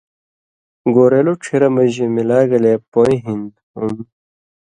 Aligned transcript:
گوریلو 0.93 1.33
ڇھیرہ 1.43 1.69
مژ 1.75 1.93
ملا 2.15 2.39
گلے 2.49 2.73
پویں 2.91 3.19
ہِن 3.25 3.41
ہُم 3.75 3.93